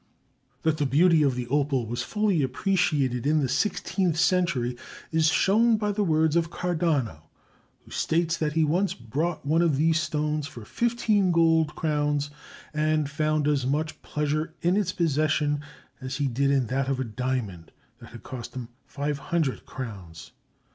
[0.63, 4.75] That the beauty of the opal was fully appreciated in the sixteenth century
[5.11, 7.25] is shown by the words of Cardano,
[7.85, 12.31] who states that he once bought one of these stones for fifteen gold crowns
[12.73, 15.61] and found as much pleasure in its possession
[16.01, 20.31] as he did in that of a diamond that had cost him five hundred crowns.